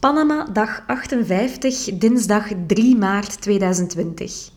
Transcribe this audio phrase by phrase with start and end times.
[0.00, 4.50] Panama, dag 58, dinsdag 3 maart 2020.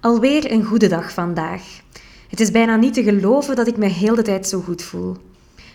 [0.00, 1.62] Alweer een goede dag vandaag.
[2.28, 5.16] Het is bijna niet te geloven dat ik me heel de tijd zo goed voel.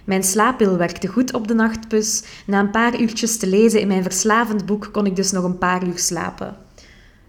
[0.03, 2.23] Mijn slaappil werkte goed op de nachtbus.
[2.45, 5.57] Na een paar uurtjes te lezen in mijn verslavend boek kon ik dus nog een
[5.57, 6.57] paar uur slapen.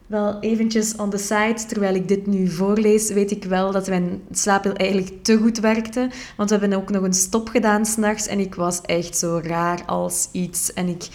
[0.06, 4.22] Wel, eventjes on the side, terwijl ik dit nu voorlees, weet ik wel dat mijn
[4.30, 6.10] slaappil eigenlijk te goed werkte.
[6.36, 9.82] Want we hebben ook nog een stop gedaan s'nachts en ik was echt zo raar
[9.86, 10.72] als iets.
[10.72, 11.08] En ik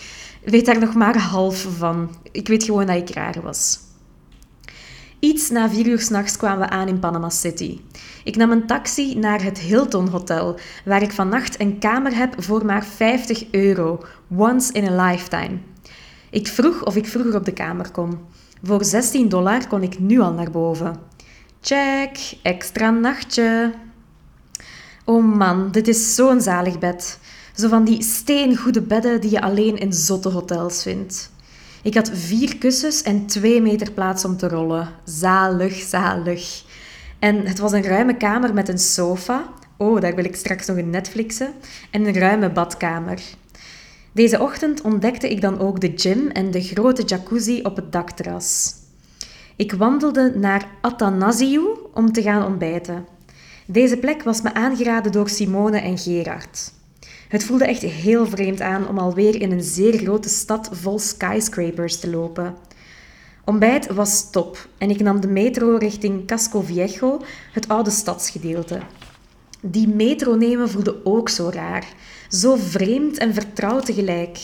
[0.52, 2.15] weet daar nog maar half van.
[2.32, 3.79] Ik weet gewoon dat ik raar was.
[5.19, 7.79] Iets na vier uur s'nachts kwamen we aan in Panama City.
[8.24, 12.65] Ik nam een taxi naar het Hilton Hotel, waar ik vannacht een kamer heb voor
[12.65, 14.04] maar 50 euro.
[14.38, 15.57] Once in a lifetime.
[16.29, 18.19] Ik vroeg of ik vroeger op de kamer kon.
[18.64, 20.96] Voor 16 dollar kon ik nu al naar boven.
[21.61, 23.74] Check, extra nachtje.
[25.05, 27.19] Oh man, dit is zo'n zalig bed.
[27.57, 31.32] Zo van die steengoede bedden die je alleen in zotte hotels vindt.
[31.82, 34.89] Ik had vier kussens en twee meter plaats om te rollen.
[35.03, 36.64] Zalig, zalig.
[37.19, 39.49] En het was een ruime kamer met een sofa.
[39.77, 41.53] Oh, daar wil ik straks nog een Netflixen.
[41.91, 43.22] En een ruime badkamer.
[44.11, 48.73] Deze ochtend ontdekte ik dan ook de gym en de grote jacuzzi op het dakterras.
[49.55, 51.61] Ik wandelde naar Athanasiu
[51.94, 53.05] om te gaan ontbijten.
[53.66, 56.75] Deze plek was me aangeraden door Simone en Gerard.
[57.28, 62.00] Het voelde echt heel vreemd aan om alweer in een zeer grote stad vol skyscrapers
[62.00, 62.56] te lopen.
[63.45, 67.22] Ontbijt was top en ik nam de metro richting Casco Viejo,
[67.53, 68.80] het oude stadsgedeelte.
[69.61, 71.88] Die metro nemen voelde ook zo raar,
[72.30, 74.39] zo vreemd en vertrouwd tegelijk.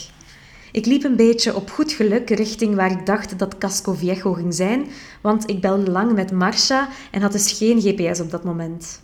[0.72, 4.54] Ik liep een beetje op goed geluk richting waar ik dacht dat Casco Viejo ging
[4.54, 4.88] zijn,
[5.22, 9.02] want ik belde lang met Marcia en had dus geen GPS op dat moment.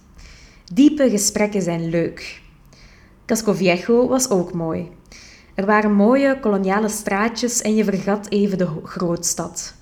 [0.74, 2.42] Diepe gesprekken zijn leuk.
[3.30, 4.90] Casco Viejo was ook mooi.
[5.56, 9.74] Er waren mooie koloniale straatjes en je vergat even de grootstad.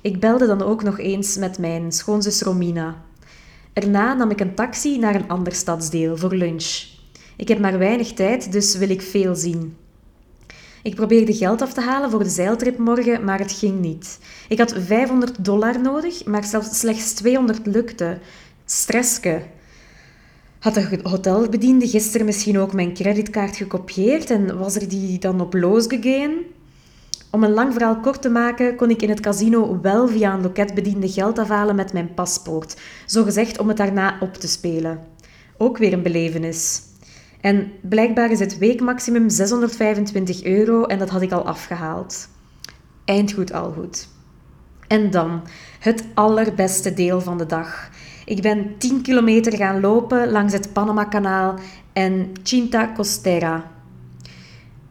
[0.00, 3.02] Ik belde dan ook nog eens met mijn schoonzus Romina.
[3.72, 6.84] Erna nam ik een taxi naar een ander stadsdeel voor lunch.
[7.36, 9.76] Ik heb maar weinig tijd, dus wil ik veel zien.
[10.82, 14.18] Ik probeerde geld af te halen voor de zeiltrip morgen, maar het ging niet.
[14.48, 18.18] Ik had 500 dollar nodig, maar zelfs slechts 200 lukte.
[18.64, 19.42] Stresske.
[20.64, 25.54] Had de hotelbediende gisteren misschien ook mijn creditkaart gekopieerd en was er die dan op
[25.54, 26.34] losgegaan?
[27.30, 30.42] Om een lang verhaal kort te maken, kon ik in het casino wel via een
[30.42, 32.76] loketbediende geld afhalen met mijn paspoort,
[33.06, 34.98] zogezegd om het daarna op te spelen.
[35.56, 36.82] Ook weer een belevenis.
[37.40, 42.28] En blijkbaar is het weekmaximum 625 euro en dat had ik al afgehaald.
[43.04, 44.08] Eindgoed al goed.
[44.86, 45.42] En dan,
[45.78, 47.90] het allerbeste deel van de dag.
[48.24, 51.54] Ik ben 10 kilometer gaan lopen langs het Panama-kanaal
[51.92, 53.70] en Cinta Costera.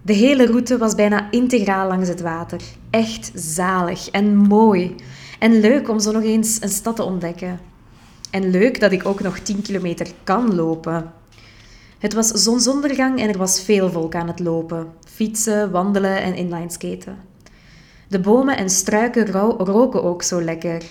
[0.02, 2.62] De hele route was bijna integraal langs het water.
[2.90, 4.96] Echt zalig en mooi.
[5.40, 7.60] En leuk om zo nog eens een stad te ontdekken.
[8.32, 11.12] En leuk dat ik ook nog 10 kilometer kan lopen.
[12.00, 14.88] Het was zonsondergang en er was veel volk aan het lopen.
[15.06, 17.18] Fietsen, wandelen en inlineskaten.
[18.08, 20.84] De bomen en struiken roken ook zo lekker.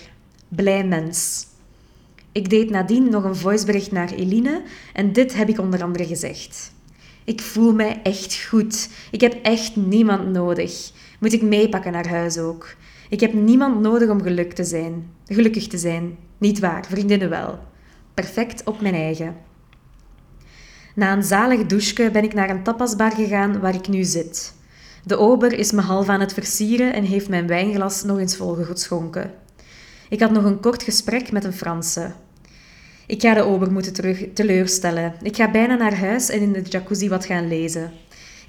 [0.47, 1.45] Blij mens.
[2.33, 4.61] Ik deed nadien nog een voicebericht naar Eline
[4.93, 6.71] en dit heb ik onder andere gezegd.
[7.23, 8.89] Ik voel mij echt goed.
[9.11, 10.91] Ik heb echt niemand nodig.
[11.19, 12.75] Moet ik meepakken naar huis ook.
[13.09, 15.11] Ik heb niemand nodig om geluk te zijn.
[15.25, 16.17] gelukkig te zijn.
[16.37, 17.59] Niet waar, vriendinnen wel.
[18.13, 19.35] Perfect op mijn eigen.
[20.95, 24.53] Na een zalig douche ben ik naar een tapasbar gegaan waar ik nu zit.
[25.03, 29.33] De ober is me half aan het versieren en heeft mijn wijnglas nog eens volgeschonken.
[30.09, 32.11] Ik had nog een kort gesprek met een Franse.
[33.07, 35.13] Ik ga de ober moeten terug teleurstellen.
[35.21, 37.91] Ik ga bijna naar huis en in de jacuzzi wat gaan lezen.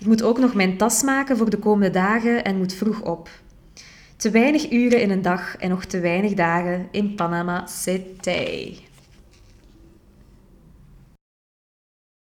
[0.00, 3.28] Ik moet ook nog mijn tas maken voor de komende dagen en moet vroeg op.
[4.16, 8.76] Te weinig uren in een dag en nog te weinig dagen in Panama City.